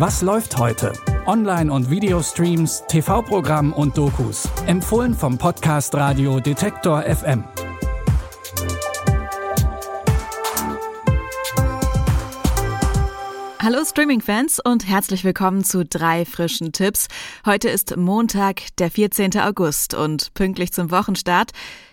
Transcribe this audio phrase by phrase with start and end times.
[0.00, 0.94] Was läuft heute?
[1.26, 4.48] Online- und Videostreams, TV-Programm und Dokus.
[4.64, 7.44] Empfohlen vom Podcast Radio Detektor FM.
[13.58, 17.08] Hallo Streaming-Fans und herzlich willkommen zu drei frischen Tipps.
[17.44, 19.38] Heute ist Montag, der 14.
[19.38, 21.50] August und pünktlich zum Wochenstart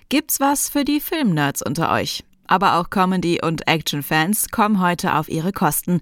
[0.08, 2.24] gibt's was für die Filmnerds unter euch.
[2.48, 6.00] Aber auch Comedy- und Action-Fans kommen heute auf ihre Kosten.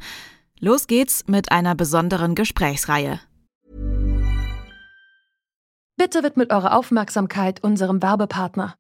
[0.62, 3.20] Los geht's mit einer besonderen Gesprächsreihe.
[5.98, 8.76] Bitte widmet eure Aufmerksamkeit unserem Werbepartner.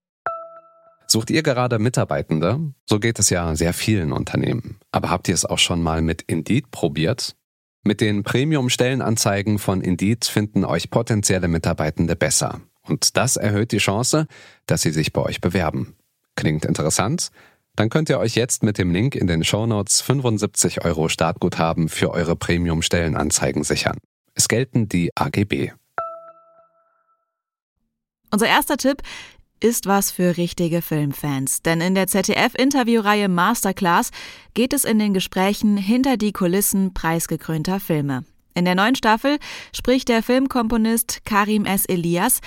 [1.07, 2.73] Sucht ihr gerade Mitarbeitende?
[2.89, 4.79] So geht es ja sehr vielen Unternehmen.
[4.91, 7.35] Aber habt ihr es auch schon mal mit Indeed probiert?
[7.83, 12.61] Mit den Premium-Stellenanzeigen von Indeed finden euch potenzielle Mitarbeitende besser.
[12.83, 14.27] Und das erhöht die Chance,
[14.65, 15.95] dass sie sich bei euch bewerben.
[16.35, 17.31] Klingt interessant?
[17.75, 22.11] Dann könnt ihr euch jetzt mit dem Link in den Shownotes 75 Euro Startguthaben für
[22.11, 23.97] eure Premium-Stellenanzeigen sichern.
[24.33, 25.71] Es gelten die AGB.
[28.31, 29.01] Unser erster Tipp
[29.59, 31.61] ist was für richtige Filmfans.
[31.61, 34.11] Denn in der ZDF-Interviewreihe Masterclass
[34.53, 38.25] geht es in den Gesprächen hinter die Kulissen preisgekrönter Filme.
[38.53, 39.37] In der neuen Staffel
[39.73, 41.85] spricht der Filmkomponist Karim S.
[41.85, 42.39] Elias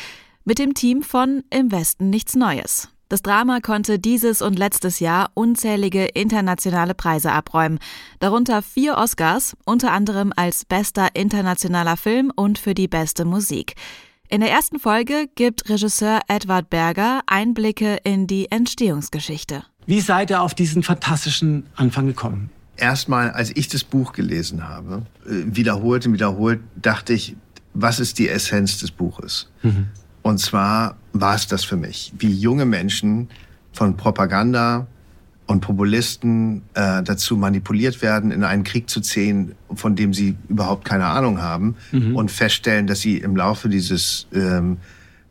[0.44, 2.88] mit dem Team von Im Westen nichts Neues.
[3.08, 7.78] Das Drama konnte dieses und letztes Jahr unzählige internationale Preise abräumen,
[8.20, 13.76] darunter vier Oscars, unter anderem als bester internationaler Film und für die beste Musik.
[14.28, 19.64] In der ersten Folge gibt Regisseur Edward Berger Einblicke in die Entstehungsgeschichte.
[19.86, 22.50] Wie seid ihr auf diesen fantastischen Anfang gekommen?
[22.76, 27.36] Erstmal, als ich das Buch gelesen habe, äh, wiederholt und wiederholt, dachte ich,
[27.72, 29.50] was ist die Essenz des Buches?
[29.62, 29.86] Mhm.
[30.20, 33.28] Und zwar war es das für mich, wie junge Menschen
[33.72, 34.86] von Propaganda
[35.46, 40.84] und Populisten äh, dazu manipuliert werden, in einen Krieg zu ziehen, von dem sie überhaupt
[40.84, 42.14] keine Ahnung haben mhm.
[42.14, 44.76] und feststellen, dass sie im Laufe dieses, ähm,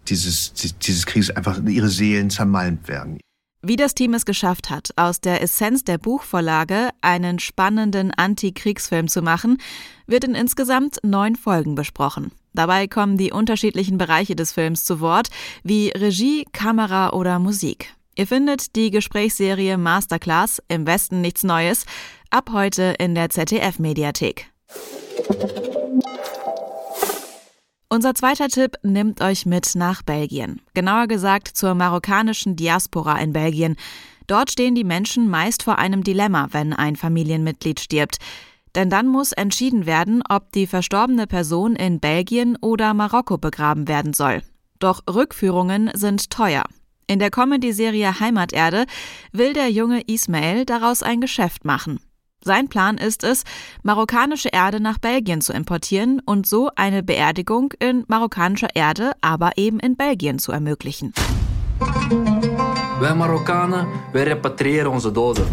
[0.07, 3.19] dieses, dieses Krieges einfach ihre Seelen zermalmt werden.
[3.63, 9.23] Wie das Team es geschafft hat, aus der Essenz der Buchvorlage einen spannenden Antikriegsfilm zu
[9.23, 9.57] machen,
[10.05, 12.31] wird in insgesamt neun Folgen besprochen.
[12.53, 15.29] Dabei kommen die unterschiedlichen Bereiche des Films zu Wort,
[15.63, 17.93] wie Regie, Kamera oder Musik.
[18.15, 21.85] Ihr findet die Gesprächsserie Masterclass im Westen nichts Neues
[22.29, 24.51] ab heute in der ZDF-Mediathek.
[27.97, 30.61] Unser zweiter Tipp nimmt euch mit nach Belgien.
[30.75, 33.75] Genauer gesagt zur marokkanischen Diaspora in Belgien.
[34.27, 38.19] Dort stehen die Menschen meist vor einem Dilemma, wenn ein Familienmitglied stirbt.
[38.75, 44.13] Denn dann muss entschieden werden, ob die verstorbene Person in Belgien oder Marokko begraben werden
[44.13, 44.43] soll.
[44.77, 46.65] Doch Rückführungen sind teuer.
[47.07, 48.85] In der Comedy-Serie Heimaterde
[49.31, 51.99] will der junge Ismail daraus ein Geschäft machen.
[52.47, 53.43] Sein Plan ist es,
[53.83, 59.81] marokkanische Erde nach Belgien zu importieren und so eine Beerdigung in marokkanischer Erde, aber eben
[59.81, 61.11] in Belgien zu ermöglichen.
[62.99, 65.47] Wij Marokkanen, wij repatriëren onze doden.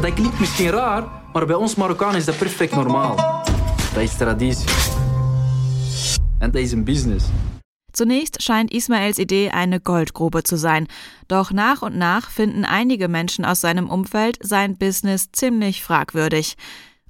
[0.00, 3.16] Dat klinkt misschien raar, maar bij ons Marokkanen is dat perfect normaal.
[3.94, 4.70] Dat is traditie.
[6.38, 7.24] En dat is een business.
[7.98, 10.86] Zunächst scheint Ismaels Idee eine Goldgrube zu sein,
[11.26, 16.56] doch nach und nach finden einige Menschen aus seinem Umfeld sein Business ziemlich fragwürdig.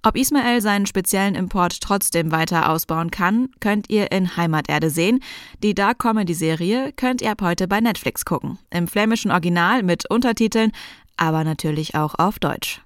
[0.03, 5.21] Ob Ismael seinen speziellen Import trotzdem weiter ausbauen kann, könnt ihr in Heimaterde sehen.
[5.62, 8.59] Die Dark Comedy Serie könnt ihr ab heute bei Netflix gucken.
[8.70, 10.72] Im flämischen Original mit Untertiteln,
[11.19, 12.81] aber natürlich auch auf Deutsch.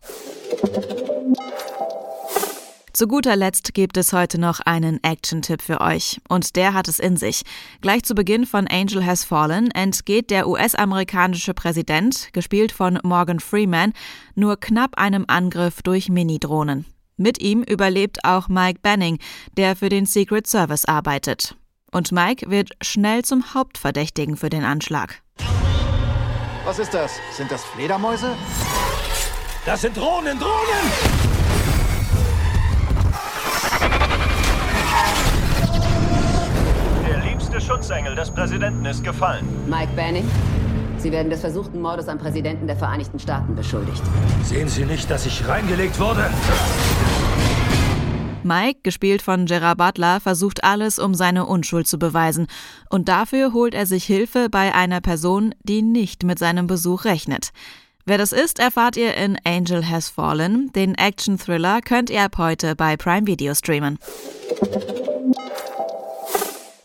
[2.93, 6.21] Zu guter Letzt gibt es heute noch einen Action-Tipp für euch.
[6.29, 7.41] Und der hat es in sich.
[7.81, 13.95] Gleich zu Beginn von Angel Has Fallen entgeht der US-amerikanische Präsident, gespielt von Morgan Freeman,
[14.35, 16.85] nur knapp einem Angriff durch Mini-Drohnen.
[17.17, 19.19] Mit ihm überlebt auch Mike Banning,
[19.57, 21.57] der für den Secret Service arbeitet.
[21.93, 25.23] Und Mike wird schnell zum Hauptverdächtigen für den Anschlag.
[26.67, 27.13] Was ist das?
[27.35, 28.35] Sind das Fledermäuse?
[29.65, 31.32] Das sind Drohnen, Drohnen!
[38.13, 39.47] Schutzengel des Präsidenten ist gefallen.
[39.69, 40.29] Mike Banning,
[40.99, 44.03] Sie werden des versuchten Mordes am Präsidenten der Vereinigten Staaten beschuldigt.
[44.45, 46.31] Sehen Sie nicht, dass ich reingelegt wurde?
[48.45, 52.47] Mike, gespielt von Gerard Butler, versucht alles, um seine Unschuld zu beweisen.
[52.91, 57.51] Und dafür holt er sich Hilfe bei einer Person, die nicht mit seinem Besuch rechnet.
[58.05, 60.73] Wer das ist, erfahrt ihr in Angel Has Fallen.
[60.73, 63.99] Den Action-Thriller könnt ihr ab heute bei Prime Video streamen.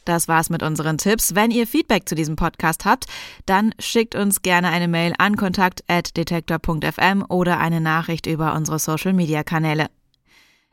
[0.08, 1.36] Das war's mit unseren Tipps.
[1.36, 3.08] Wenn ihr Feedback zu diesem Podcast habt,
[3.46, 9.44] dann schickt uns gerne eine Mail an kontakt@detektor.fm oder eine Nachricht über unsere Social Media
[9.44, 9.88] Kanäle.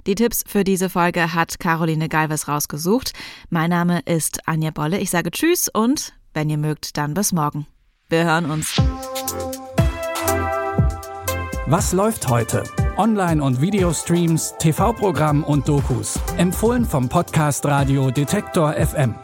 [0.07, 3.13] Die Tipps für diese Folge hat Caroline Galvez rausgesucht.
[3.51, 5.01] Mein Name ist Anja Bolle.
[5.01, 7.67] Ich sage Tschüss und wenn ihr mögt, dann bis morgen.
[8.09, 8.77] Wir hören uns.
[11.67, 12.63] Was läuft heute?
[12.97, 16.21] Online- und Videostreams, TV-Programm und Dokus.
[16.37, 19.17] Empfohlen vom Podcast Radio Detektor FM.